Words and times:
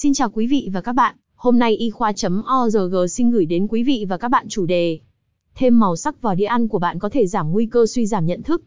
Xin 0.00 0.14
chào 0.14 0.30
quý 0.30 0.46
vị 0.46 0.70
và 0.72 0.80
các 0.80 0.92
bạn, 0.92 1.14
hôm 1.34 1.58
nay 1.58 1.76
y 1.76 1.90
khoa.org 1.90 3.08
xin 3.10 3.30
gửi 3.30 3.46
đến 3.46 3.66
quý 3.68 3.82
vị 3.82 4.06
và 4.08 4.16
các 4.16 4.28
bạn 4.28 4.46
chủ 4.48 4.66
đề. 4.66 4.98
Thêm 5.54 5.80
màu 5.80 5.96
sắc 5.96 6.22
vào 6.22 6.34
đĩa 6.34 6.44
ăn 6.44 6.68
của 6.68 6.78
bạn 6.78 6.98
có 6.98 7.08
thể 7.08 7.26
giảm 7.26 7.52
nguy 7.52 7.66
cơ 7.66 7.86
suy 7.86 8.06
giảm 8.06 8.26
nhận 8.26 8.42
thức. 8.42 8.62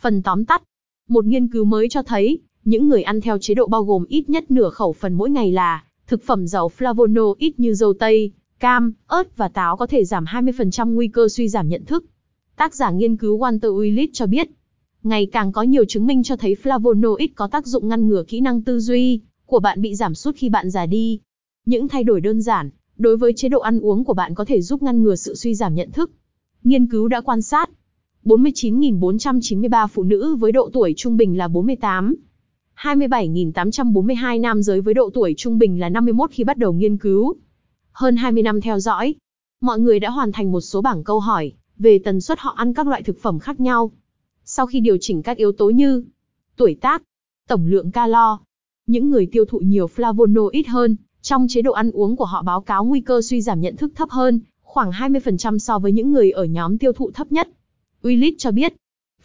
Phần 0.00 0.22
tóm 0.22 0.44
tắt. 0.44 0.62
Một 1.08 1.24
nghiên 1.24 1.48
cứu 1.48 1.64
mới 1.64 1.88
cho 1.88 2.02
thấy, 2.02 2.38
những 2.64 2.88
người 2.88 3.02
ăn 3.02 3.20
theo 3.20 3.38
chế 3.38 3.54
độ 3.54 3.66
bao 3.66 3.84
gồm 3.84 4.04
ít 4.08 4.30
nhất 4.30 4.50
nửa 4.50 4.70
khẩu 4.70 4.92
phần 4.92 5.14
mỗi 5.14 5.30
ngày 5.30 5.52
là 5.52 5.84
thực 6.06 6.22
phẩm 6.22 6.46
giàu 6.46 6.70
flavonoid 6.78 7.52
như 7.56 7.74
dâu 7.74 7.92
tây, 7.98 8.32
cam, 8.60 8.92
ớt 9.06 9.36
và 9.36 9.48
táo 9.48 9.76
có 9.76 9.86
thể 9.86 10.04
giảm 10.04 10.24
20% 10.24 10.94
nguy 10.94 11.08
cơ 11.08 11.28
suy 11.28 11.48
giảm 11.48 11.68
nhận 11.68 11.84
thức. 11.84 12.04
Tác 12.56 12.74
giả 12.74 12.90
nghiên 12.90 13.16
cứu 13.16 13.38
Walter 13.38 13.74
Willett 13.76 14.08
cho 14.12 14.26
biết, 14.26 14.50
ngày 15.02 15.26
càng 15.26 15.52
có 15.52 15.62
nhiều 15.62 15.84
chứng 15.84 16.06
minh 16.06 16.22
cho 16.22 16.36
thấy 16.36 16.56
flavonoid 16.62 17.28
có 17.34 17.46
tác 17.46 17.66
dụng 17.66 17.88
ngăn 17.88 18.08
ngừa 18.08 18.24
kỹ 18.28 18.40
năng 18.40 18.62
tư 18.62 18.80
duy 18.80 19.20
của 19.52 19.60
bạn 19.60 19.82
bị 19.82 19.94
giảm 19.94 20.14
sút 20.14 20.36
khi 20.36 20.48
bạn 20.48 20.70
già 20.70 20.86
đi. 20.86 21.20
Những 21.66 21.88
thay 21.88 22.04
đổi 22.04 22.20
đơn 22.20 22.42
giản 22.42 22.70
đối 22.96 23.16
với 23.16 23.32
chế 23.36 23.48
độ 23.48 23.60
ăn 23.60 23.80
uống 23.80 24.04
của 24.04 24.14
bạn 24.14 24.34
có 24.34 24.44
thể 24.44 24.62
giúp 24.62 24.82
ngăn 24.82 25.02
ngừa 25.02 25.14
sự 25.14 25.34
suy 25.34 25.54
giảm 25.54 25.74
nhận 25.74 25.90
thức. 25.90 26.10
Nghiên 26.64 26.86
cứu 26.86 27.08
đã 27.08 27.20
quan 27.20 27.42
sát 27.42 27.70
49.493 28.24 29.86
phụ 29.88 30.02
nữ 30.02 30.36
với 30.36 30.52
độ 30.52 30.70
tuổi 30.72 30.94
trung 30.96 31.16
bình 31.16 31.38
là 31.38 31.48
48, 31.48 32.14
27.842 32.76 34.40
nam 34.40 34.62
giới 34.62 34.80
với 34.80 34.94
độ 34.94 35.10
tuổi 35.14 35.34
trung 35.36 35.58
bình 35.58 35.80
là 35.80 35.88
51 35.88 36.30
khi 36.30 36.44
bắt 36.44 36.58
đầu 36.58 36.72
nghiên 36.72 36.96
cứu. 36.96 37.34
Hơn 37.92 38.16
20 38.16 38.42
năm 38.42 38.60
theo 38.60 38.78
dõi, 38.78 39.14
mọi 39.60 39.78
người 39.78 40.00
đã 40.00 40.10
hoàn 40.10 40.32
thành 40.32 40.52
một 40.52 40.60
số 40.60 40.82
bảng 40.82 41.04
câu 41.04 41.20
hỏi 41.20 41.52
về 41.78 41.98
tần 42.04 42.20
suất 42.20 42.38
họ 42.38 42.54
ăn 42.56 42.74
các 42.74 42.86
loại 42.86 43.02
thực 43.02 43.18
phẩm 43.18 43.38
khác 43.38 43.60
nhau. 43.60 43.90
Sau 44.44 44.66
khi 44.66 44.80
điều 44.80 44.96
chỉnh 45.00 45.22
các 45.22 45.36
yếu 45.36 45.52
tố 45.52 45.70
như 45.70 46.04
tuổi 46.56 46.74
tác, 46.80 47.02
tổng 47.48 47.66
lượng 47.66 47.90
calo, 47.90 48.38
những 48.86 49.10
người 49.10 49.26
tiêu 49.26 49.44
thụ 49.44 49.58
nhiều 49.58 49.86
flavonoid 49.96 50.62
hơn, 50.68 50.96
trong 51.22 51.46
chế 51.48 51.62
độ 51.62 51.72
ăn 51.72 51.90
uống 51.90 52.16
của 52.16 52.24
họ 52.24 52.42
báo 52.42 52.60
cáo 52.60 52.84
nguy 52.84 53.00
cơ 53.00 53.22
suy 53.22 53.42
giảm 53.42 53.60
nhận 53.60 53.76
thức 53.76 53.92
thấp 53.94 54.10
hơn, 54.10 54.40
khoảng 54.62 54.90
20% 54.90 55.58
so 55.58 55.78
với 55.78 55.92
những 55.92 56.12
người 56.12 56.30
ở 56.30 56.44
nhóm 56.44 56.78
tiêu 56.78 56.92
thụ 56.92 57.10
thấp 57.10 57.32
nhất. 57.32 57.48
Willis 58.02 58.32
cho 58.38 58.50
biết, 58.50 58.74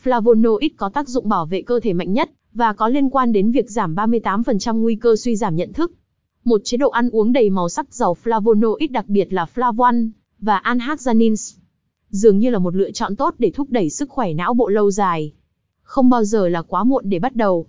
flavonoid 0.04 0.70
có 0.78 0.90
tác 0.90 1.10
dụng 1.10 1.30
bảo 1.30 1.46
vệ 1.46 1.62
cơ 1.62 1.80
thể 1.80 1.94
mạnh 1.94 2.14
nhất 2.14 2.32
và 2.54 2.74
có 2.74 2.88
liên 2.88 3.10
quan 3.10 3.32
đến 3.32 3.52
việc 3.52 3.70
giảm 3.70 3.96
38% 3.96 4.78
nguy 4.78 4.96
cơ 4.96 5.16
suy 5.16 5.36
giảm 5.36 5.56
nhận 5.56 5.74
thức. 5.74 5.92
Một 6.44 6.62
chế 6.64 6.78
độ 6.78 6.90
ăn 6.90 7.10
uống 7.10 7.34
đầy 7.34 7.50
màu 7.50 7.70
sắc 7.70 7.94
giàu 7.94 8.16
flavonoid 8.24 8.88
đặc 8.92 9.08
biệt 9.08 9.34
là 9.34 9.46
flavan 9.56 10.10
và 10.40 10.58
anhaxanins 10.58 11.56
dường 12.10 12.40
như 12.40 12.50
là 12.50 12.60
một 12.60 12.76
lựa 12.76 12.92
chọn 12.92 13.16
tốt 13.16 13.36
để 13.40 13.52
thúc 13.52 13.68
đẩy 13.70 13.90
sức 13.90 14.10
khỏe 14.10 14.34
não 14.34 14.54
bộ 14.54 14.70
lâu 14.70 14.92
dài. 14.92 15.34
Không 15.82 16.10
bao 16.10 16.24
giờ 16.24 16.48
là 16.48 16.62
quá 16.62 16.84
muộn 16.84 17.10
để 17.10 17.20
bắt 17.20 17.36
đầu. 17.36 17.68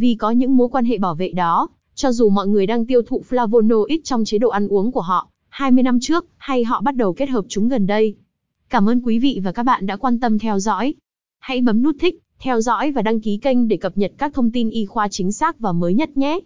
Vì 0.00 0.14
có 0.14 0.30
những 0.30 0.56
mối 0.56 0.68
quan 0.68 0.84
hệ 0.84 0.98
bảo 0.98 1.14
vệ 1.14 1.28
đó, 1.28 1.68
cho 1.94 2.12
dù 2.12 2.28
mọi 2.28 2.48
người 2.48 2.66
đang 2.66 2.86
tiêu 2.86 3.02
thụ 3.02 3.22
flavonoid 3.28 3.98
trong 4.04 4.24
chế 4.24 4.38
độ 4.38 4.48
ăn 4.48 4.68
uống 4.68 4.92
của 4.92 5.00
họ 5.00 5.28
20 5.48 5.82
năm 5.82 5.98
trước 6.00 6.26
hay 6.36 6.64
họ 6.64 6.80
bắt 6.80 6.96
đầu 6.96 7.12
kết 7.12 7.28
hợp 7.28 7.44
chúng 7.48 7.68
gần 7.68 7.86
đây. 7.86 8.14
Cảm 8.68 8.88
ơn 8.88 9.00
quý 9.00 9.18
vị 9.18 9.40
và 9.44 9.52
các 9.52 9.62
bạn 9.62 9.86
đã 9.86 9.96
quan 9.96 10.20
tâm 10.20 10.38
theo 10.38 10.58
dõi. 10.58 10.94
Hãy 11.38 11.60
bấm 11.60 11.82
nút 11.82 11.96
thích, 12.00 12.18
theo 12.38 12.60
dõi 12.60 12.92
và 12.92 13.02
đăng 13.02 13.20
ký 13.20 13.36
kênh 13.36 13.68
để 13.68 13.76
cập 13.76 13.98
nhật 13.98 14.12
các 14.18 14.34
thông 14.34 14.50
tin 14.50 14.70
y 14.70 14.86
khoa 14.86 15.08
chính 15.08 15.32
xác 15.32 15.58
và 15.58 15.72
mới 15.72 15.94
nhất 15.94 16.16
nhé. 16.16 16.40